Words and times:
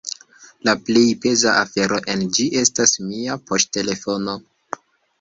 La 0.69 0.73
plej 0.87 1.03
peza 1.25 1.53
afero 1.65 2.01
en 2.15 2.25
ĝi 2.39 2.49
estas 2.65 2.97
mia 3.13 3.39
poŝtelefono. 3.51 4.41